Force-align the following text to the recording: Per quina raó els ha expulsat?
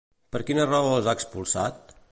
Per 0.35 0.39
quina 0.47 0.65
raó 0.71 0.89
els 0.95 1.11
ha 1.11 1.17
expulsat? 1.19 1.99